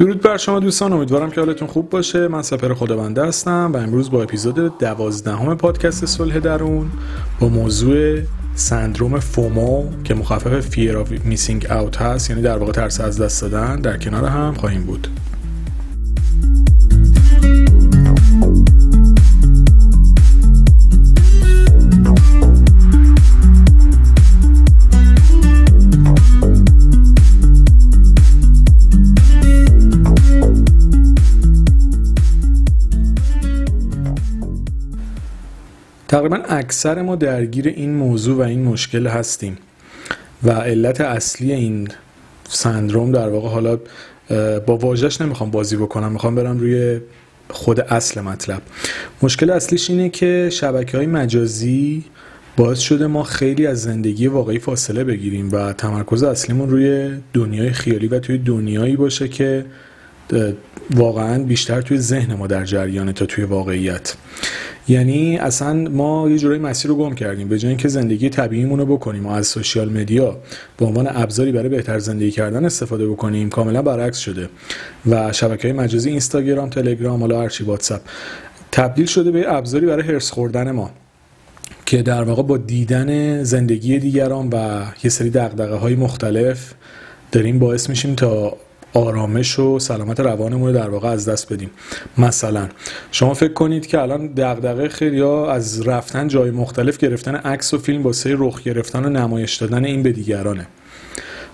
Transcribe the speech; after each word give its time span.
درود 0.00 0.20
بر 0.20 0.36
شما 0.36 0.60
دوستان 0.60 0.92
امیدوارم 0.92 1.30
که 1.30 1.40
حالتون 1.40 1.68
خوب 1.68 1.90
باشه. 1.90 2.28
من 2.28 2.42
سپر 2.42 2.74
خدابنده 2.74 3.26
هستم 3.26 3.70
و 3.74 3.76
امروز 3.76 4.10
با 4.10 4.22
اپیزود 4.22 4.78
دوازدهم 4.78 5.56
پادکست 5.56 6.06
صلح 6.06 6.38
درون 6.38 6.90
با 7.40 7.48
موضوع 7.48 8.20
سندروم 8.54 9.20
فومو 9.20 10.02
که 10.04 10.14
مخفف 10.14 10.70
Fear 10.70 11.06
of 11.06 11.10
Missing 11.10 11.64
Out 11.64 11.96
هست 11.96 12.30
یعنی 12.30 12.42
در 12.42 12.58
واقع 12.58 12.72
ترس 12.72 13.00
از 13.00 13.20
دست 13.20 13.42
دادن 13.42 13.80
در 13.80 13.96
کنار 13.96 14.24
هم 14.24 14.54
خواهیم 14.54 14.82
بود. 14.82 15.08
تقریبا 36.10 36.36
اکثر 36.36 37.02
ما 37.02 37.16
درگیر 37.16 37.68
این 37.68 37.94
موضوع 37.94 38.36
و 38.36 38.40
این 38.40 38.64
مشکل 38.64 39.06
هستیم 39.06 39.58
و 40.42 40.50
علت 40.50 41.00
اصلی 41.00 41.52
این 41.52 41.88
سندروم 42.48 43.12
در 43.12 43.28
واقع 43.28 43.48
حالا 43.48 43.78
با 44.66 44.76
واژش 44.76 45.20
نمی‌خوام 45.20 45.50
بازی 45.50 45.76
بکنم 45.76 46.12
می‌خوام 46.12 46.34
برم 46.34 46.58
روی 46.58 47.00
خود 47.50 47.80
اصل 47.80 48.20
مطلب. 48.20 48.62
مشکل 49.22 49.50
اصلیش 49.50 49.90
اینه 49.90 50.08
که 50.08 50.48
شبکه 50.52 50.96
های 50.96 51.06
مجازی 51.06 52.04
باعث 52.56 52.78
شده 52.78 53.06
ما 53.06 53.22
خیلی 53.22 53.66
از 53.66 53.82
زندگی 53.82 54.26
واقعی 54.26 54.58
فاصله 54.58 55.04
بگیریم 55.04 55.52
و 55.52 55.72
تمرکز 55.72 56.22
اصلیمون 56.22 56.70
روی 56.70 57.10
دنیای 57.32 57.70
خیالی 57.70 58.06
و 58.06 58.18
توی 58.18 58.38
دنیایی 58.38 58.96
باشه 58.96 59.28
که 59.28 59.64
واقعا 60.90 61.42
بیشتر 61.42 61.80
توی 61.80 61.98
ذهن 61.98 62.34
ما 62.34 62.46
در 62.46 62.64
جریانه 62.64 63.12
تا 63.12 63.26
توی 63.26 63.44
واقعیت. 63.44 64.14
یعنی 64.90 65.38
اصلا 65.38 65.72
ما 65.72 66.28
یه 66.30 66.38
جورایی 66.38 66.60
مسیر 66.60 66.88
رو 66.90 66.96
گم 66.96 67.14
کردیم. 67.14 67.48
به 67.48 67.58
جای 67.58 67.68
اینکه 67.68 67.88
زندگی 67.88 68.28
طبیعیمون 68.28 68.78
رو 68.78 68.86
بکنیم 68.86 69.26
و 69.26 69.30
از 69.30 69.46
سوشیال 69.46 69.92
مدیا 69.92 70.38
به 70.76 70.86
عنوان 70.86 71.08
ابزاری 71.10 71.52
برای 71.52 71.68
بهتر 71.68 71.98
زندگی 71.98 72.30
کردن 72.30 72.64
استفاده 72.64 73.08
بکنیم 73.08 73.50
کاملا 73.50 73.82
برعکس 73.82 74.18
شده. 74.18 74.48
و 75.06 75.32
شبکه 75.32 75.68
های 75.68 75.76
مجازی 75.76 76.10
اینستاگرام 76.10 76.70
تلگرام 76.70 77.20
حالا 77.20 77.40
هرچی 77.40 77.64
واتساپ 77.64 78.00
تبدیل 78.72 79.06
شده 79.06 79.30
به 79.30 79.52
ابزاری 79.52 79.86
برای 79.86 80.02
هرس 80.02 80.30
خوردن 80.30 80.70
ما 80.70 80.90
که 81.86 82.02
در 82.02 82.22
واقع 82.22 82.42
با 82.42 82.56
دیدن 82.56 83.42
زندگی 83.42 83.98
دیگران 83.98 84.48
و 84.48 84.82
یه 85.04 85.10
سری 85.10 85.30
دقدقه 85.30 85.74
های 85.74 85.94
مختلف 85.94 86.74
داریم 87.32 87.58
باعث 87.58 87.88
میشیم 87.88 88.14
تا 88.14 88.56
آرامش 88.94 89.58
و 89.58 89.78
سلامت 89.78 90.20
روانمون 90.20 90.68
رو 90.68 90.74
در 90.74 90.88
واقع 90.90 91.08
از 91.08 91.28
دست 91.28 91.52
بدیم. 91.52 91.70
مثلا 92.18 92.68
شما 93.12 93.34
فکر 93.34 93.52
کنید 93.52 93.86
که 93.86 94.00
الان 94.00 94.26
دغدغه 94.26 94.88
خیلی 94.88 95.16
یا 95.16 95.50
از 95.50 95.86
رفتن 95.88 96.28
جای 96.28 96.50
مختلف 96.50 96.98
گرفتن 96.98 97.34
عکس 97.34 97.74
و 97.74 97.78
فیلم 97.78 98.02
واسه 98.02 98.34
رخ 98.38 98.62
گرفتن 98.62 99.04
و 99.04 99.08
نمایش 99.08 99.56
دادن 99.56 99.84
این 99.84 100.02
به 100.02 100.12
دیگرانه. 100.12 100.66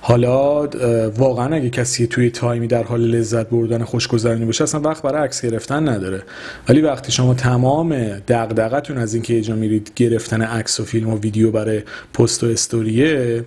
حالا 0.00 0.66
واقعا 1.08 1.54
اگه 1.54 1.70
کسی 1.70 2.06
توی 2.06 2.30
تایمی 2.30 2.66
در 2.66 2.82
حال 2.82 3.00
لذت 3.00 3.48
بردن 3.48 3.84
خوشگذرانی 3.84 4.44
باشه 4.44 4.64
اصلا 4.64 4.80
وقت 4.80 5.02
برای 5.02 5.24
عکس 5.24 5.44
گرفتن 5.44 5.88
نداره. 5.88 6.22
ولی 6.68 6.80
وقتی 6.80 7.12
شما 7.12 7.34
تمام 7.34 7.94
دغدغتون 8.28 8.98
از 8.98 9.14
اینکه 9.14 9.38
اجا 9.38 9.54
میرید 9.54 9.92
گرفتن 9.96 10.42
عکس 10.42 10.80
و 10.80 10.84
فیلم 10.84 11.08
و 11.08 11.18
ویدیو 11.18 11.50
برای 11.50 11.82
پست 12.14 12.44
و 12.44 12.46
استوریه 12.46 13.44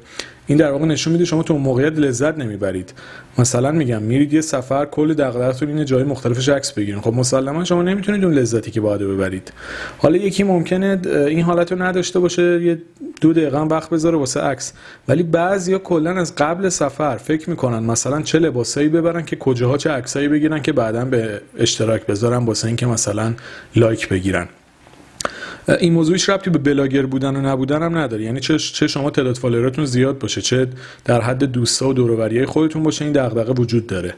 این 0.49 0.57
در 0.57 0.71
واقع 0.71 0.85
نشون 0.85 1.13
میده 1.13 1.25
شما 1.25 1.43
تو 1.43 1.57
موقعیت 1.57 1.93
لذت 1.93 2.37
نمی‌برید. 2.37 2.93
مثلا 3.37 3.71
میگم 3.71 4.01
میرید 4.01 4.33
یه 4.33 4.41
سفر 4.41 4.85
کل 4.85 5.13
دغدغتون 5.13 5.69
اینه 5.69 5.85
جای 5.85 6.03
مختلفش 6.03 6.49
عکس 6.49 6.71
بگیرین. 6.71 7.01
خب 7.01 7.13
مسلما 7.13 7.63
شما 7.63 7.83
نمی‌تونید 7.83 8.25
اون 8.25 8.33
لذتی 8.33 8.71
که 8.71 8.81
باید 8.81 9.01
ببرید. 9.01 9.53
حالا 9.97 10.17
یکی 10.17 10.43
ممکنه 10.43 11.01
این 11.05 11.41
حالت 11.41 11.71
رو 11.71 11.81
نداشته 11.81 12.19
باشه 12.19 12.61
یه 12.63 12.81
دو 13.21 13.33
دقیقه 13.33 13.59
وقت 13.59 13.89
بذاره 13.89 14.17
واسه 14.17 14.39
عکس. 14.39 14.73
ولی 15.07 15.23
بعضیا 15.23 15.77
کلا 15.77 16.11
از 16.11 16.35
قبل 16.35 16.69
سفر 16.69 17.17
فکر 17.17 17.49
می‌کنن 17.49 17.83
مثلا 17.83 18.21
چه 18.21 18.39
لباسایی 18.39 18.89
ببرن 18.89 19.25
که 19.25 19.35
کجاها 19.35 19.77
چه 19.77 19.89
عکسایی 19.89 20.27
بگیرن 20.27 20.61
که 20.61 20.73
بعدا 20.73 21.05
به 21.05 21.41
اشتراک 21.57 22.05
بذارن 22.05 22.45
واسه 22.45 22.67
اینکه 22.67 22.85
مثلا 22.85 23.33
like 23.75 24.09
بگیرن. 24.09 24.47
این 25.79 25.93
موضوعش 25.93 26.29
ربطی 26.29 26.49
به 26.49 26.57
بلاگر 26.57 27.05
بودن 27.05 27.35
و 27.35 27.41
نبودن 27.41 27.83
هم 27.83 27.97
نداره. 27.97 28.23
یعنی 28.23 28.39
چه 28.39 28.57
چه 28.57 28.87
شما 28.87 29.09
تعداد 29.09 29.37
follower 29.37 29.72
اتون 29.72 29.85
زیاد 29.85 30.19
باشه 30.19 30.41
چه 30.41 30.67
در 31.05 31.21
حد 31.21 31.43
دوستا 31.43 31.89
و 31.89 31.93
دوروریای 31.93 32.45
خودتون 32.45 32.83
باشه 32.83 33.05
این 33.05 33.13
دغدغه 33.13 33.53
وجود 33.53 33.87
داره. 33.87 34.13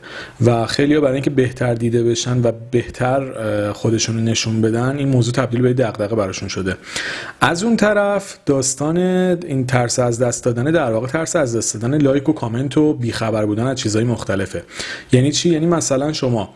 و 0.45 0.65
خیلی 0.65 0.99
برای 0.99 1.13
اینکه 1.13 1.29
بهتر 1.29 1.73
دیده 1.73 2.03
بشن 2.03 2.41
و 2.43 2.51
بهتر 2.71 3.71
خودشون 3.71 4.17
رو 4.17 4.23
نشون 4.23 4.61
بدن 4.61 4.97
این 4.97 5.07
موضوع 5.07 5.33
تبدیل 5.33 5.61
به 5.61 5.73
دغدغه 5.73 6.15
براشون 6.15 6.49
شده. 6.49 6.75
از 7.41 7.63
اون 7.63 7.77
طرف 7.77 8.37
داستان 8.45 8.97
این 8.97 9.65
ترس 9.65 9.99
از 9.99 10.19
دست 10.19 10.43
دادن 10.43 10.63
در 10.63 10.91
واقع 10.91 11.07
ترس 11.07 11.35
از 11.35 11.55
دست 11.55 11.73
دادن 11.73 12.01
لایک 12.01 12.29
و 12.29 12.33
کامنت 12.33 12.77
و 12.77 12.93
بیخبر 12.93 13.45
بودن 13.45 13.67
از 13.67 13.77
چیزهای 13.77 14.05
مختلفه. 14.05 14.63
یعنی 15.11 15.31
چی؟ 15.31 15.49
یعنی 15.49 15.65
مثلا 15.65 16.13
شما 16.13 16.49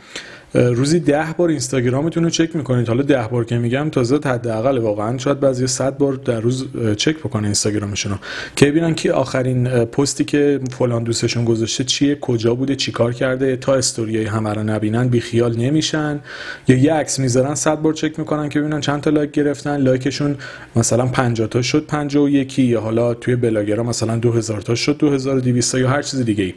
روزی 0.56 1.00
ده 1.00 1.26
بار 1.38 1.50
اینستاگرامتون 1.50 2.24
رو 2.24 2.30
چک 2.30 2.56
می‌کنید. 2.56 2.88
حالا 2.88 3.04
ده 3.04 3.28
بار 3.32 3.46
که 3.46 3.58
میگم 3.58 3.90
تازه 3.90 4.16
حداقل 4.16 4.78
واقعا 4.78 5.18
شاید 5.18 5.40
بعضی 5.40 5.68
صد 5.68 5.98
بار 5.98 6.14
در 6.14 6.40
روز 6.40 6.66
چک 6.98 7.18
بکنه 7.18 7.44
اینستاگرامشون 7.44 8.12
رو. 8.12 8.18
که 8.56 8.66
ببینن 8.66 8.96
که 8.96 9.14
آخرین 9.14 9.68
پستی 9.86 10.24
که 10.24 10.60
فلان 10.72 11.04
دوستشون 11.04 11.46
گذاشته 11.46 11.84
چیه 11.84 12.16
کجا 12.16 12.56
بوده 12.56 12.76
چیکار 12.76 13.14
کرده 13.14 13.56
تا 13.56 13.76
استوریای 13.76 14.26
همه 14.26 14.54
رو 14.54 14.64
نبینن 14.64 15.08
بیخیال 15.08 15.58
نمیشن. 15.58 16.20
یا 16.68 16.78
یه 16.78 16.94
عکس 16.94 17.20
می‌ذارن 17.20 17.56
صد 17.56 17.82
بار 17.82 17.94
چک 17.94 18.20
می‌کنن 18.20 18.50
که 18.50 18.60
ببینن 18.60 18.82
چند 18.82 19.02
تا 19.02 19.10
لایک 19.10 19.32
گرفتن. 19.32 19.78
لایکشون 19.78 20.36
مثلا 20.76 21.06
50 21.06 21.48
تا 21.48 21.62
شد 21.62 21.86
51 21.88 22.60
یا 22.60 22.82
حالا 22.82 23.14
توی 23.14 23.36
بلاگرا 23.36 23.84
مثلا 23.84 24.18
2000 24.18 24.62
تا 24.62 24.76
شد 24.76 24.98
2200 24.98 25.76
یا 25.76 25.90
هر 25.90 26.02
چیز 26.02 26.22
دیگه 26.22 26.44
ای 26.44 26.54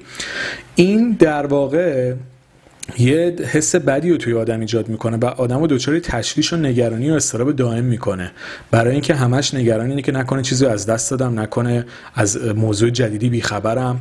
این 0.75 1.17
در 1.19 1.47
واقع 1.47 2.15
یه 2.99 3.37
حس 3.53 3.75
بدی 3.75 4.11
رو 4.11 4.17
توی 4.17 4.35
آدم 4.35 4.61
ایجاد 4.61 4.89
می‌کنه 4.89 5.17
و 5.17 5.25
آدم 5.25 5.61
رو 5.61 5.67
دچار 5.67 5.99
تشویش 5.99 6.53
و 6.53 6.57
نگرانی 6.57 7.11
و 7.11 7.15
استراب 7.15 7.53
دائم 7.53 7.85
می‌کنه. 7.85 8.31
برای 8.71 8.93
اینکه 8.93 9.15
همش 9.15 9.55
نگران 9.55 9.91
اینه 9.91 10.03
که 10.03 10.13
نکنه 10.13 10.43
چیزی 10.43 10.67
از 10.67 10.87
دست 10.87 11.11
دادم 11.11 11.41
نکنه 11.41 11.85
از 12.15 12.37
موضوع 12.55 12.91
جدیدی 12.91 13.29
بیخبرم. 13.29 14.01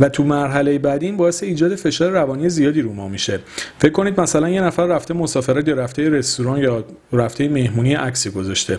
و 0.00 0.08
تو 0.08 0.24
مرحله 0.24 0.78
بعدی 0.78 1.06
این 1.06 1.16
باعث 1.16 1.42
ایجاد 1.42 1.74
فشار 1.74 2.10
روانی 2.10 2.48
زیادی 2.48 2.82
رو 2.82 2.92
ما 2.92 3.08
میشه. 3.08 3.38
فکر 3.78 3.92
کنید 3.92 4.20
مثلا 4.20 4.48
یه 4.48 4.60
نفر 4.60 4.86
رفته 4.86 5.14
مسافرت 5.14 5.68
یا 5.68 5.74
رفته 5.74 6.10
رستوران 6.10 6.58
یا 6.58 6.84
رفته 7.12 7.48
مهمونی 7.48 7.94
عکسی 7.94 8.30
گذاشته. 8.30 8.78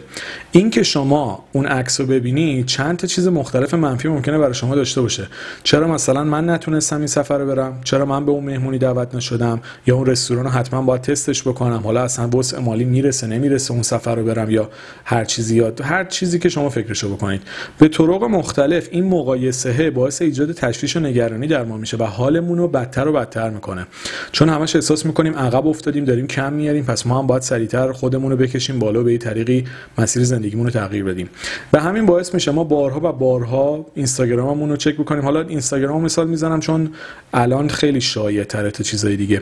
این 0.52 0.69
که 0.69 0.84
شما 0.84 1.46
اون 1.52 1.66
عکس 1.66 2.00
رو 2.02 2.08
ببینی 2.08 2.64
چند 2.64 2.98
تا 2.98 3.08
چیز 3.08 3.28
مختلف 3.28 3.74
منفی 3.74 4.08
ممکنه 4.08 4.38
برای 4.38 4.53
شما 4.53 4.75
داشته 4.75 5.02
باشه. 5.02 5.28
چرا 5.64 5.88
مثلا 5.88 6.24
من 6.24 6.50
نتونستم 6.50 6.98
این 6.98 7.08
سفر 7.08 7.38
رو 7.38 7.48
برم؟ 7.48 7.81
چرا 7.84 8.06
من 8.06 8.25
به 8.25 8.31
اون 8.31 8.44
مهمونی 8.44 8.78
دعوت 8.78 9.16
نشدم؟ 9.16 9.49
یا 9.88 9.96
اون 9.96 10.06
رستوران 10.06 10.46
رو 10.46 10.52
حتما 10.52 10.82
باید 10.82 11.02
تستش 11.02 11.42
بکنم. 11.42 11.82
حالا 11.84 12.02
اصلا 12.02 12.30
وسع 12.30 12.60
مالی 12.60 12.84
می‌رسه 12.84 13.28
نمی‌رسه 13.28 13.72
اون 13.72 13.82
سفر 13.82 14.16
رو 14.16 14.24
برم 14.24 14.50
یا 14.50 14.70
هر 15.06 15.26
چیزی 15.26 15.56
یا 15.56 15.74
هر 15.84 16.04
چیزی 16.04 16.40
که 16.40 16.50
شما 16.50 16.70
فکرشو 16.70 17.16
بکنید. 17.16 17.42
به 17.80 17.88
طرق 17.88 18.24
مختلف 18.24 18.88
این 18.92 19.04
مقایسه 19.04 19.92
باعث 19.92 20.22
ایجاد 20.22 20.52
تشویش 20.52 20.96
و 20.96 21.00
نگرانی 21.00 21.48
در 21.48 21.64
ما 21.64 21.78
میشه 21.78 21.98
و 21.98 22.04
حالمون 22.04 22.58
رو 22.58 22.68
بدتر 22.68 23.08
و 23.08 23.14
بدتر 23.14 23.50
می‌کنه. 23.50 23.88
چون 24.32 24.50
همش 24.50 24.76
احساس 24.76 25.06
می‌کنیم 25.06 25.36
عقب 25.36 25.68
افتادیم 25.68 26.06
داریم 26.06 26.28
کم 26.28 26.54
میاریم 26.54 26.86
پس 26.86 27.07
ما 27.07 27.19
هم 27.19 27.28
باید 27.28 27.42
سریعتر 27.42 27.92
خودمون 27.92 28.31
رو 28.31 28.38
بکشیم 28.38 28.80
بالا 28.80 29.04
به 29.04 29.18
طریقی 29.18 29.63
مسیر 29.98 30.24
زندگیمون 30.24 30.66
رو 30.66 30.72
تغییر 30.72 31.04
بدیم. 31.04 31.30
به 31.72 31.81
همین 31.81 32.06
باعث 32.06 32.34
میشه 32.34 32.52
ما 32.52 32.63
بارها 32.63 33.10
و 33.10 33.12
بارها 33.12 33.86
اینستاگراممون 33.95 34.69
رو 34.69 34.78
چک 34.78 34.98
بکنیم. 34.98 35.24
حالا 35.24 35.42
اینستاگرام 35.42 36.02
مثال 36.02 36.28
می‌زنم 36.28 36.60
چون 36.60 36.90
الان 37.34 37.69
خیلی 37.69 38.02
شایع 38.02 38.44
تره 38.44 38.72
تا 38.72 38.84
چیزای 38.84 39.16
دیگه. 39.16 39.38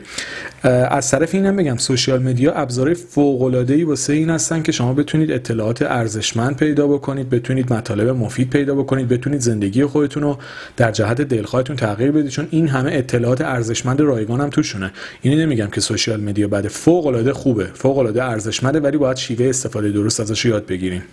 از 0.91 1.11
طرف 1.11 1.35
اینم 1.35 1.55
بگم 1.55 1.77
سوشیال 1.77 2.23
مدیا 2.23 2.53
ابزار 2.53 2.93
فوق 2.93 3.41
العاده 3.41 3.73
ای 3.73 3.83
واسه 3.83 4.13
این 4.13 4.29
هستن 4.29 4.61
که 4.61 4.71
شما 4.71 4.93
بتونید 4.93 5.31
اطلاعات 5.31 5.81
ارزشمند 5.81 6.57
پیدا 6.57 6.87
بکنید 6.87 7.29
بتونید 7.29 7.73
مطالب 7.73 8.09
مفید 8.09 8.49
پیدا 8.49 8.75
بکنید 8.75 9.07
بتونید 9.07 9.39
زندگی 9.39 9.85
خودتون 9.85 10.23
رو 10.23 10.37
در 10.77 10.91
جهت 10.91 11.21
دلخواهتون 11.21 11.75
تغییر 11.75 12.11
بدید 12.11 12.29
چون 12.29 12.47
این 12.51 12.67
همه 12.67 12.93
اطلاعات 12.93 13.41
ارزشمند 13.41 14.01
رایگان 14.01 14.41
هم 14.41 14.49
توشونه. 14.49 14.91
اینو 15.21 15.41
نمیگم 15.41 15.67
که 15.67 15.81
سوشیال 15.81 16.21
مدیا 16.21 16.47
بده 16.47 16.69
فوق 16.69 17.05
العاده 17.05 17.33
خوبه 17.33 17.65
فوق 17.73 17.97
العاده 17.97 18.23
ارزشمنده 18.23 18.79
ولی 18.79 18.97
باید 18.97 19.17
شیوه 19.17 19.45
استفاده 19.45 19.91
درست 19.91 20.19
ازش 20.19 20.45
یاد 20.45 20.65
بگیریم. 20.65 21.03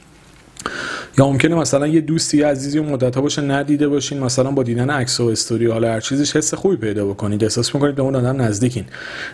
یا 1.18 1.26
ممکنه 1.26 1.54
مثلا 1.54 1.86
یه 1.86 2.00
دوستی 2.00 2.42
عزیزی 2.42 2.78
و 2.78 2.82
مدت 2.82 3.14
ها 3.14 3.20
باشه 3.22 3.42
ندیده 3.42 3.88
باشین 3.88 4.20
مثلا 4.20 4.50
با 4.50 4.62
دیدن 4.62 4.90
عکس 4.90 5.20
و 5.20 5.24
استوری 5.24 5.66
حالا 5.66 5.92
هر 5.92 6.00
چیزش 6.00 6.36
حس 6.36 6.54
خوبی 6.54 6.76
پیدا 6.76 7.06
بکنید. 7.06 7.44
احساس 7.44 7.74
می‌کنید 7.74 7.94
به 7.94 8.02
اون 8.02 8.16
آدم 8.16 8.42
نزدیکین. 8.42 8.84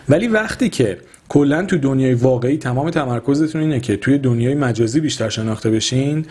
ولی 0.09 0.27
وقتی 0.27 0.69
که 0.69 0.97
کلا 1.31 1.63
تو 1.63 1.77
دنیای 1.77 2.13
واقعی 2.13 2.57
تمام 2.57 2.89
تمرکزتون 2.89 3.61
اینه 3.61 3.79
که 3.79 3.97
توی 3.97 4.17
دنیای 4.17 4.55
مجازی 4.55 4.99
بیشتر 4.99 5.29
شناخته 5.29 5.69
بشین 5.69 6.25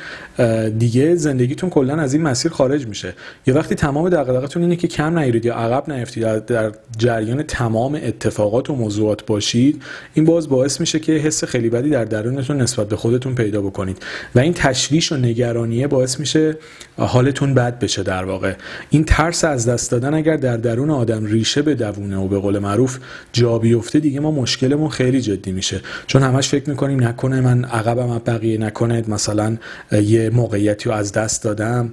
دیگه 0.79 1.15
زندگیتون 1.15 1.71
کلا 1.71 1.97
از 1.97 2.15
این 2.15 2.23
مسیر 2.23 2.53
خارج 2.53 2.87
میشه. 2.87 3.15
یه 3.47 3.55
وقتی 3.55 3.75
تمام 3.75 4.09
دغدغتون 4.09 4.63
اینه 4.63 4.77
که 4.77 4.89
کم 4.89 5.19
نیارید 5.19 5.45
یا 5.45 5.55
عقب 5.55 5.93
نیفتید 5.93 6.47
در 6.47 6.73
جریان 6.99 7.43
تمام 7.43 7.95
اتفاقات 7.95 8.71
و 8.71 8.75
موضوعات 8.75 9.27
باشید 9.27 9.83
این 10.15 10.25
باز 10.25 10.49
باعث 10.49 10.81
میشه 10.81 10.99
که 10.99 11.13
حس 11.13 11.45
خیلی 11.45 11.71
بدی 11.71 11.91
در 11.91 12.05
درونتون 12.05 12.61
نسبت 12.61 12.89
به 12.89 12.97
خودتون 12.97 13.35
پیدا 13.35 13.63
بکنید. 13.63 14.03
و 14.35 14.39
این 14.39 14.53
تشویش 14.53 15.13
و 15.13 15.17
نگرانیه 15.17 15.87
باعث 15.87 16.21
میشه 16.21 16.57
حالتون 16.97 17.55
بد 17.55 17.79
بشه 17.79 18.03
در 18.03 18.25
واقع. 18.25 18.55
این 18.91 19.05
ترس 19.05 19.45
از 19.45 19.69
دست 19.69 19.91
دادن 19.91 20.15
اگر 20.15 20.37
در 20.37 20.57
درون 20.57 20.91
آدم 20.91 21.25
ریشه 21.25 21.63
بدونه 21.63 22.17
و 22.17 22.29
به 22.29 22.39
قول 22.39 22.59
معروف 22.59 22.99
جا 23.33 23.59
بیفته 23.59 24.01
دیگه 24.01 24.21
ما 24.21 24.31
مشکلمون 24.31 24.90
خیلی 24.91 25.21
جدی 25.21 25.53
میشه. 25.53 25.81
چون 26.07 26.23
همش 26.23 26.49
فکر 26.49 26.71
می‌کنیم 26.71 27.05
نکنه 27.05 27.41
من 27.41 27.65
عقبم 27.65 28.19
بقیه 28.27 28.59
نکنه. 28.59 29.05
مثلا 29.09 29.57
یه 29.93 30.31
موقعیتی 30.31 30.89
رو 30.89 30.95
از 30.95 31.13
دست 31.13 31.45
دادم. 31.45 31.93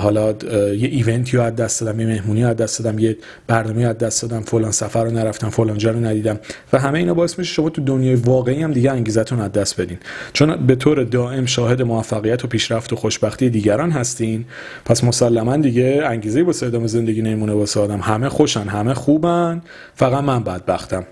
حالا 0.00 0.34
یه 0.72 0.88
ایونتی 0.88 1.36
رو 1.36 1.42
از 1.42 1.56
دست 1.56 1.80
دادم. 1.80 2.00
یه 2.00 2.06
مهمونی 2.06 2.42
رو 2.42 2.48
از 2.48 2.56
دست 2.56 2.82
دادم. 2.82 2.98
یه 2.98 3.16
برنامه 3.46 3.86
از 3.86 3.98
دست 3.98 4.22
دادم. 4.22 4.42
فلان 4.42 4.72
سفر 4.72 5.04
رو 5.04 5.10
نرفتم. 5.10 5.50
فلان 5.50 5.78
جا 5.78 5.90
رو 5.90 6.00
ندیدم. 6.00 6.38
و 6.72 6.78
همه 6.78 6.98
اینا 6.98 7.14
باعث 7.14 7.38
میشه 7.38 7.52
شما 7.52 7.70
تو 7.70 7.82
دنیای 7.84 8.14
واقعی 8.14 8.62
هم 8.62 8.72
دیگه 8.72 8.90
انگیزتون 8.92 9.40
از 9.40 9.52
دست 9.52 9.80
بدین. 9.80 9.98
چون 10.32 10.66
به 10.66 10.74
طور 10.74 11.04
دائم 11.04 11.46
شاهد 11.46 11.82
موفقیت 11.82 12.44
و 12.44 12.48
پیشرفت 12.48 12.92
و 12.92 12.96
خوشبختی 12.96 13.50
دیگران 13.50 13.90
هستین. 13.90 14.44
پس 14.84 15.04
مسلما 15.04 15.56
دیگه 15.56 16.02
انگیزه 16.04 16.42
واسه 16.42 16.66
ادامه 16.66 16.86
زندگی 16.86 17.22
نمونه 17.22 17.52
واسه 17.52 17.80
آدم. 17.80 18.00
همه 18.00 18.28
خوشن 18.28 18.68
همه 18.68 18.94
خوبن. 18.94 19.62
فقط 19.94 20.24
من 20.24 20.44
بدبختم. 20.44 21.04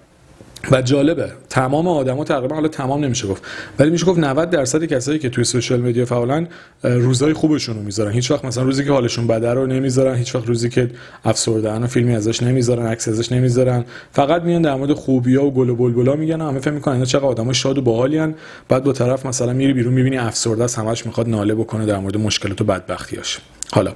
و 0.70 0.82
جالبه. 0.82 1.28
تمام 1.50 1.88
آدما 1.88 2.25
تقریبا 2.25 2.55
حالا 2.55 2.69
تمام 2.69 3.05
نمیشه 3.05 3.28
گفت. 3.28 3.43
ولی 3.78 3.90
میشه 3.90 4.06
گفت 4.06 4.19
90 4.19 4.50
درصد 4.50 4.84
کسایی 4.84 5.19
که 5.19 5.28
توی 5.28 5.44
سوشال 5.44 5.81
مدیا 5.81 6.05
فعالن 6.05 6.49
روزای 6.82 7.32
خوبشون 7.32 7.76
رو 7.76 7.82
می‌ذارن. 7.82 8.12
هیچ 8.12 8.31
وقت 8.31 8.44
مثلا 8.44 8.64
روزی 8.64 8.84
که 8.84 8.93
حالشون 8.93 9.26
بده 9.26 9.50
رو 9.50 9.66
نمی‌ذارن. 9.66 10.16
هیچ 10.16 10.34
وقت 10.34 10.46
روزی 10.46 10.69
که 10.69 10.90
افسردهن 11.25 11.82
و 11.82 11.87
فیلمی 11.87 12.14
ازش 12.14 12.43
نمی‌ذارن 12.43 12.87
عکس 12.87 13.08
ازش 13.08 13.32
نمی‌ذارن. 13.32 13.84
فقط 14.12 14.43
میان 14.43 14.62
در 14.62 14.75
مورد 14.75 14.93
خوبیا 14.93 15.44
و 15.44 15.55
گل 15.55 15.70
و 15.70 15.76
بلبلا 15.76 16.16
میگن 16.16 16.40
همه 16.40 16.61
فکر 16.61 16.70
می‌کنن 16.70 16.94
اینا 16.94 17.06
چقدر 17.06 17.25
آدمای 17.25 17.55
شاد 17.55 17.78
و 17.78 17.82
باحالین. 17.82 18.34
بعد 18.69 18.84
با 18.84 18.93
طرف 18.93 19.26
مثلا 19.26 19.52
میری 19.52 19.72
بیرون 19.72 19.94
می‌بینی 19.94 20.19
افسرده 20.19 20.64
است 20.64 20.78
همش 20.78 21.06
می‌خواد 21.06 21.28
ناله 21.28 21.55
بکنه 21.55 21.87
در 21.87 21.99
مورد 21.99 22.17
مشکلات 22.17 22.60
و 22.60 22.64
بدبختیاش. 22.64 23.38
حالا 23.72 23.93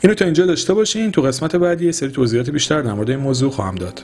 اینو 0.00 0.14
تا 0.14 0.24
اینجا 0.24 0.46
داشته 0.46 0.74
باشین. 0.74 1.12
تو 1.12 1.22
قسمت 1.22 1.56
بعدی 1.56 1.92
سری 1.92 2.10
توضیحات 2.10 2.50
بیشتر 2.50 2.82
در 2.82 2.92
مورد 2.92 3.10
این 3.10 3.18
موضوع 3.18 3.50
خواهم 3.50 3.74
داد. 3.74 4.02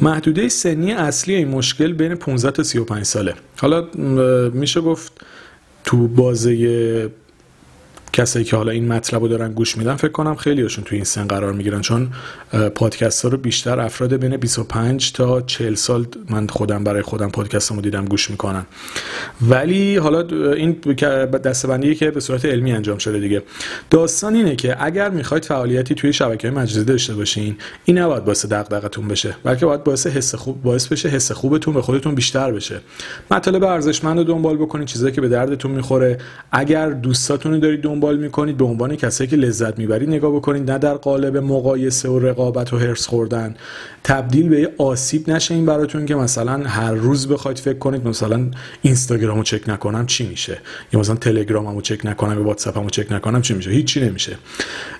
محدوده 0.00 0.48
سنی 0.48 0.92
اصلی 0.92 1.34
این 1.34 1.48
مشکل 1.48 1.92
بین 1.92 2.14
15 2.14 2.50
تا 2.50 2.62
35 2.62 3.04
ساله. 3.04 3.34
حالا 3.56 3.88
میشه 4.50 4.80
گفت 4.80 5.12
تو 5.84 6.08
بازه 6.08 7.10
کسایی 8.12 8.44
که 8.44 8.56
حالا 8.56 8.70
این 8.72 8.88
مطلب 8.88 9.22
رو 9.22 9.28
دارن 9.28 9.52
گوش 9.52 9.78
میدن 9.78 9.96
فکر 9.96 10.12
کنم 10.12 10.34
خیلی 10.34 10.62
هاشون 10.62 10.84
توی 10.84 10.96
این 10.96 11.04
سن 11.04 11.26
قرار 11.26 11.52
می‌گیرن 11.52 11.80
چون 11.80 12.08
پادکست 12.74 13.22
ها 13.22 13.28
رو 13.28 13.38
بیشتر 13.38 13.80
افراد 13.80 14.16
بین 14.16 14.36
25 14.36 15.12
تا 15.12 15.40
40 15.40 15.74
سال 15.74 16.06
من 16.30 16.46
خودم 16.46 16.84
برای 16.84 17.02
خودم 17.02 17.28
پادکست 17.28 17.72
رو 17.72 17.80
دیدم 17.80 18.04
گوش 18.04 18.30
می‌کنن. 18.30 18.66
ولی 19.42 19.96
حالا 19.96 20.20
این 20.52 20.72
دستبندیه 21.44 21.94
که 21.94 22.10
به 22.10 22.20
صورت 22.20 22.44
علمی 22.44 22.72
انجام 22.72 22.98
شده 22.98 23.18
دیگه. 23.18 23.42
داستان 23.90 24.34
اینه 24.34 24.56
که 24.56 24.84
اگر 24.84 25.10
می‌خواید 25.10 25.44
فعالیتی 25.44 25.94
توی 25.94 26.12
شبکه 26.12 26.50
مجازی 26.50 26.84
داشته 26.84 27.14
باشین 27.14 27.56
این 27.84 27.98
نباید 27.98 28.24
باعث 28.24 28.46
دغدغتون 28.46 29.08
بشه 29.08 29.36
بلکه 29.44 29.66
باید 29.66 29.84
باعث 29.84 30.06
حس 30.06 30.34
خوب 30.34 30.62
باعث 30.62 30.86
بشه 30.86 31.08
حس 31.08 31.32
خوبتون 31.32 31.74
به 31.74 31.82
خودتون 31.82 32.14
بیشتر 32.14 32.52
بشه. 32.52 32.80
مطالب 33.30 33.64
ارزشمند 33.64 34.18
رو 34.18 34.24
دنبال 34.24 34.56
بکنید 34.56 34.88
چیزایی 34.88 35.12
که 35.12 35.20
به 35.20 35.28
دردتون 35.28 35.70
می‌خوره. 35.70 36.18
اگر 36.52 36.90
دوستاتون 36.90 37.52
رو 37.52 37.58
دارید 37.58 37.82
دنبال 37.98 38.16
می‌کنید 38.16 38.56
به 38.56 38.64
عنوان 38.64 38.96
کسایی 38.96 39.30
که 39.30 39.36
لذت 39.36 39.78
می‌برید 39.78 40.08
نگاه 40.08 40.36
بکنید 40.36 40.70
نه 40.70 40.78
در 40.78 40.94
قالب 40.94 41.36
مقایسه 41.36 42.08
و 42.08 42.18
رقابت 42.18 42.72
و 42.72 42.78
هرس 42.78 43.06
خوردن. 43.06 43.54
تبدیل 44.04 44.48
به 44.48 44.72
آسیب 44.78 45.30
نشه 45.30 45.54
این 45.54 45.66
براتون 45.66 46.06
که 46.06 46.14
مثلا 46.14 46.64
هر 46.64 46.92
روز 46.92 47.28
بخواید 47.28 47.58
فکر 47.58 47.78
کنید 47.78 48.08
مثلا 48.08 48.50
اینستاگرامو 48.82 49.42
چک 49.42 49.68
نکنم 49.68 50.06
چی 50.06 50.26
میشه؟ 50.26 50.58
یا 50.92 51.00
مثلا 51.00 51.14
تلگراممو 51.14 51.80
چک 51.80 52.06
نکنم 52.06 52.38
یا 52.38 52.44
واتساپمو 52.44 52.90
چک 52.90 53.12
نکنم 53.12 53.42
چی 53.42 53.54
میشه؟ 53.54 53.70
هیچی 53.70 54.00
نمیشه. 54.00 54.36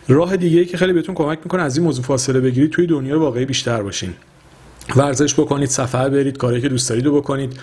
راه 0.08 0.36
دیگه 0.36 0.58
ای 0.58 0.64
که 0.64 0.76
خیلی 0.76 0.92
بهتون 0.92 1.14
کمک 1.14 1.38
می‌کنه 1.44 1.62
از 1.62 1.76
این 1.76 1.86
موضوع 1.86 2.04
فاصله 2.04 2.40
بگیرید 2.40 2.70
توی 2.70 2.86
دنیای 2.86 3.18
واقعی 3.18 3.44
بیشتر 3.44 3.82
باشین. 3.82 4.10
ورزش 4.96 5.34
بکنید 5.34 5.68
سفر 5.68 6.08
برید 6.08 6.36
کاری 6.36 6.60
که 6.60 6.68
دوست 6.68 6.88
دارید 6.88 7.06
رو 7.06 7.16
بکنید. 7.16 7.60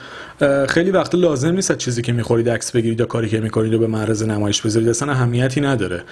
خیلی 0.70 0.92
وقت 0.92 1.16
لازم 1.16 1.52
نیست 1.52 1.78
چیزی 1.78 2.02
که 2.02 2.14
می‌خورید 2.14 2.50
عکس 2.50 2.72
بگیرید 2.72 3.00
یا 3.00 3.06
کاری 3.06 3.30
که 3.30 3.40
می‌کنید 3.40 3.74
رو 3.74 3.80
به 3.80 3.88
معرض 3.88 4.24
نمایش 4.24 4.62
بذارید. 4.62 4.90
اصلا 4.90 5.12
اهمیتی 5.12 5.62
نداره. 5.62 6.04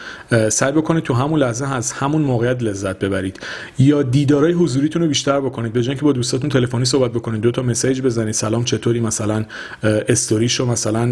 سعی 0.50 0.72
بکنید 0.72 1.04
تو 1.04 1.14
همون 1.14 1.40
لحظه 1.40 1.74
از 1.74 1.92
همون 1.92 2.22
موقعیت 2.22 2.64
لذت 2.64 3.00
ببرید. 3.00 3.40
یا 3.80 4.04
دیدارای 4.04 4.52
حضوریتون 4.52 5.02
رو 5.02 5.08
بیشتر 5.08 5.40
بکنید. 5.40 5.74
به 5.74 5.82
که 5.82 6.02
با 6.02 6.12
دوستاتون 6.12 6.50
تلفنی 6.50 6.86
صحبت 6.86 7.12
بکنید 7.12 7.42
دو 7.42 7.52
تا 7.52 7.62
مسیج 7.62 8.02
بزنید. 8.02 8.34
سلام 8.34 8.64
چطوری؟ 8.64 9.00
مثلا 9.00 9.46
استوریشو 9.84 10.66
مثلا 10.66 11.04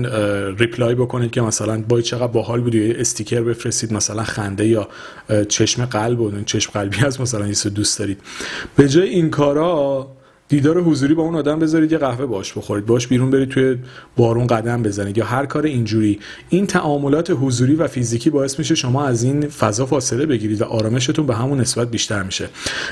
ریپلای 0.57 0.95
بکنید 0.95 1.31
که 1.31 1.41
مثلا 1.41 1.83
با 1.89 2.01
چقدر 2.01 2.27
باحال 2.27 2.61
بود 2.61 2.75
یا 2.75 2.95
استیکر 2.95 3.41
بفرستید 3.41 3.93
مثلا 3.93 4.23
خنده 4.23 4.67
یا 4.67 4.87
چشم 5.49 5.85
قلب 5.85 6.19
و 6.21 6.31
چشم 6.45 6.71
قلبی 6.73 7.05
از 7.05 7.21
مثلا 7.21 7.51
دوست 7.75 7.99
دارید. 7.99 8.19
به 8.75 8.89
جای 8.89 9.09
این 9.09 9.29
کارا 9.29 9.90
دیدار 10.51 10.81
حضوری 10.81 11.13
با 11.13 11.23
اون 11.23 11.35
آدم 11.35 11.59
بذارید 11.59 11.91
یه 11.91 11.97
قهوه 11.97 12.25
باش 12.25 12.53
بخورید. 12.53 12.85
باش 12.85 13.07
بیرون 13.07 13.29
برید 13.29 13.49
توی 13.49 13.77
بارون 14.17 14.47
قدم 14.47 14.83
بزنید 14.83 15.17
یا 15.17 15.25
هر 15.25 15.45
کار 15.45 15.63
اینجوری. 15.63 16.19
این 16.49 16.67
تعاملات 16.67 17.31
حضوری 17.41 17.75
و 17.75 17.87
فیزیکی 17.87 18.29
باعث 18.29 18.59
میشه 18.59 18.75
شما 18.75 19.05
از 19.05 19.23
این 19.23 19.47
فضا 19.47 19.85
فاصله 19.85 20.25
بگیرید 20.25 20.61
و 20.61 20.65
آرامشتون 20.65 21.25
به 21.25 21.35
همون 21.35 21.59
نسبت 21.59 21.91
بیشتر 21.91 22.23
میشه. 22.23 22.49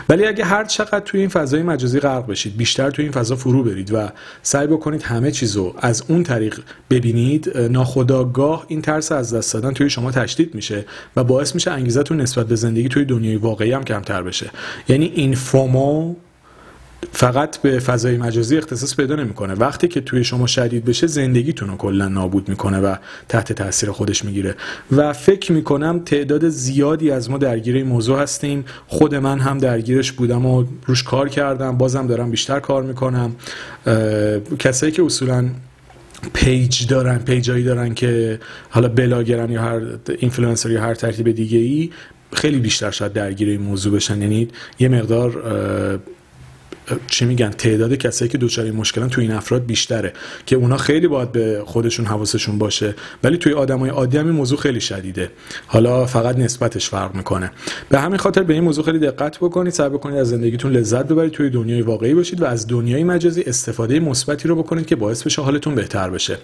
ولی 0.09 0.25
اگه 0.25 0.45
هر 0.45 0.65
چقدر 0.65 0.99
توی 0.99 1.19
این 1.19 1.29
فضای 1.29 1.63
مجازی 1.63 1.99
غرق 1.99 2.27
بشید 2.27 2.57
بیشتر 2.57 2.91
توی 2.91 3.05
این 3.05 3.11
فضا 3.11 3.35
فرو 3.35 3.63
برید 3.63 3.93
و 3.93 4.09
سعی 4.41 4.67
بکنید 4.67 5.01
همه 5.01 5.31
چیزو 5.31 5.73
از 5.77 6.03
اون 6.07 6.23
طریق 6.23 6.59
ببینید 6.89 7.57
ناخداگاه 7.57 8.65
این 8.67 8.81
ترس 8.81 9.11
از 9.11 9.33
دست 9.33 9.53
دادن 9.53 9.71
توی 9.71 9.89
شما 9.89 10.11
تشدید 10.11 10.55
میشه 10.55 10.85
و 11.15 11.23
باعث 11.23 11.55
میشه 11.55 11.71
انگیزتون 11.71 12.21
نسبت 12.21 12.47
به 12.47 12.55
زندگی 12.55 12.89
توی 12.89 13.05
دنیای 13.05 13.35
واقعی 13.35 13.71
هم 13.71 13.83
کمتر 13.83 14.23
بشه. 14.23 14.49
یعنی 14.89 15.11
این 15.15 15.35
فومو 15.35 16.15
فقط 17.11 17.57
به 17.57 17.79
فضای 17.79 18.17
مجازی 18.17 18.57
اختصاص 18.57 18.95
پیدا 18.95 19.15
نمی‌کنه. 19.15 19.53
وقتی 19.53 19.87
که 19.87 20.01
توی 20.01 20.23
شما 20.23 20.47
شدید 20.47 20.85
بشه 20.85 21.07
زندگیتون 21.07 21.69
رو 21.69 21.77
کلا 21.77 22.07
نابود 22.07 22.49
می‌کنه 22.49 22.79
و 22.79 22.95
تحت 23.29 23.53
تاثیر 23.53 23.91
خودش 23.91 24.25
می‌گیره. 24.25 24.55
و 24.91 25.13
فکر 25.13 25.51
می‌کنم 25.51 25.99
تعداد 25.99 26.49
زیادی 26.49 27.11
از 27.11 27.29
ما 27.29 27.37
درگیر 27.37 27.75
این 27.75 27.87
موضوع 27.87 28.19
هستیم. 28.19 28.65
خود 28.87 29.15
من 29.15 29.39
هم 29.39 29.57
درگیرش 29.57 30.11
بودم 30.11 30.45
و 30.45 30.65
روش 30.85 31.03
کار 31.03 31.29
کردم. 31.29 31.77
بازم 31.77 32.07
دارم 32.07 32.31
بیشتر 32.31 32.59
کار 32.59 32.83
می‌کنم. 32.83 33.35
کسایی 34.59 34.91
که 34.91 35.03
اصولا 35.03 35.49
page 36.33 36.87
دارن 36.87 37.17
page 37.17 37.48
ایی 37.48 37.63
دارن 37.63 37.93
که 37.93 38.39
حالا 38.69 38.87
بلاگرن 38.87 39.51
یا 39.51 39.61
هر 39.61 39.81
اینفلوئنسر 40.19 40.71
یا 40.71 40.81
هر 40.81 40.93
ترتیب 40.93 41.31
دیگه 41.31 41.57
ای 41.57 41.89
خیلی 42.33 42.59
بیشتر 42.59 42.91
شاید 42.91 43.13
درگیر 43.13 43.49
این 43.49 43.61
موضوع 43.61 43.93
بشن. 43.93 44.21
یعنی 44.21 44.47
یه 44.79 44.89
مقدار 44.89 45.31
چی 47.07 47.25
میگن 47.25 47.49
تعداد 47.49 47.93
کسایی 47.93 48.31
که 48.31 48.37
دچار 48.37 48.65
این 48.65 48.75
مشکلن 48.75 49.09
توی 49.09 49.23
این 49.23 49.33
افراد 49.33 49.65
بیشتره 49.65 50.13
که 50.45 50.55
اونا 50.55 50.77
خیلی 50.77 51.07
باید 51.07 51.31
به 51.31 51.63
خودشون 51.65 52.05
حواسشون 52.05 52.57
باشه. 52.57 52.95
ولی 53.23 53.37
توی 53.37 53.53
آدمای 53.53 53.89
عادی 53.89 54.17
هم 54.17 54.25
این 54.25 54.35
موضوع 54.35 54.57
خیلی 54.59 54.81
شدیده. 54.81 55.31
حالا 55.67 56.05
فقط 56.05 56.37
نسبتش 56.37 56.89
فرق 56.89 57.15
می‌کنه. 57.15 57.51
به 57.89 57.99
همین 57.99 58.17
خاطر 58.17 58.43
به 58.43 58.53
این 58.53 58.63
موضوع 58.63 58.85
خیلی 58.85 58.99
دقت 58.99 59.37
بکنید 59.37 59.73
سعی 59.73 59.89
بکنید 59.89 60.17
از 60.17 60.29
زندگیتون 60.29 60.71
لذت 60.71 61.07
ببرید 61.07 61.31
توی 61.31 61.49
دنیای 61.49 61.81
واقعی 61.81 62.13
باشید 62.13 62.41
و 62.41 62.45
از 62.45 62.67
دنیای 62.67 63.03
مجازی 63.03 63.41
استفاده 63.41 63.99
مثبتی 63.99 64.47
رو 64.47 64.55
بکنید 64.55 64.85
که 64.85 64.95
باعث 64.95 65.23
بشه 65.23 65.41
حالتون 65.41 65.75
بهتر 65.75 66.09
بشه. 66.09 66.37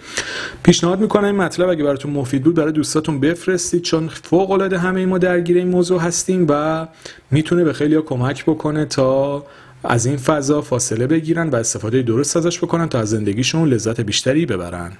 پیشنهاد 0.62 1.00
می‌کنم 1.00 1.24
این 1.24 1.36
مطلب 1.36 1.68
اگه 1.68 1.84
براتون 1.84 2.12
مفید 2.12 2.42
بود 2.42 2.54
برای 2.54 2.72
دوستاتون 2.72 3.20
بفرستید 3.20 3.82
چون 3.82 4.08
فوق 4.08 4.50
العاده 4.50 4.78
همه 4.78 5.06
ما 5.06 5.18
درگیر 5.18 5.56
این 5.56 5.68
موضوع 5.68 6.00
هستیم 6.00 6.46
و 6.48 6.86
می‌تونه 7.30 7.64
به 7.64 7.72
خیلی 7.72 8.02
کمک 8.02 8.44
بکنه 8.44 8.84
تا 8.84 9.44
از 9.86 10.06
این 10.06 10.16
فضا 10.16 10.62
فاصله 10.62 11.06
بگیرن 11.06 11.48
و 11.48 11.56
استفاده 11.56 12.02
درست 12.02 12.36
ازش 12.36 12.58
بکنن 12.58 12.88
تا 12.88 12.98
از 12.98 13.10
زندگیشون 13.10 13.68
لذت 13.68 14.00
بیشتری 14.00 14.46
ببرن. 14.46 14.92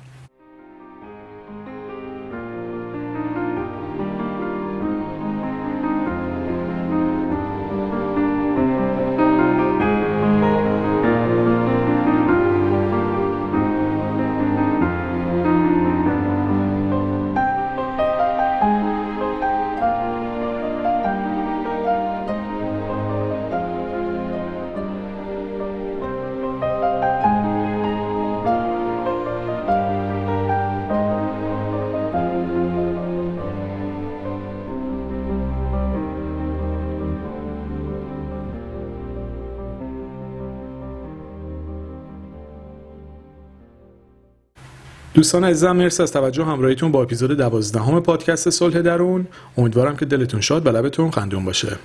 دوستان 45.17 45.45
عزیزم 45.45 45.77
مرسی 45.77 46.03
از 46.03 46.13
توجه 46.13 46.45
همراهیتون 46.45 46.93
با 46.93 47.03
اپیزود 47.03 47.31
دوازدهم 47.33 48.01
پادکست 48.01 48.51
صلح 48.51 48.83
درون. 48.83 49.27
امیدوارم 49.57 49.97
که 49.97 50.05
دلتون 50.05 50.41
شاد 50.41 50.67
و 50.67 50.71
لبتون 50.71 51.11
خندون 51.11 51.45
باشه. 51.45 51.79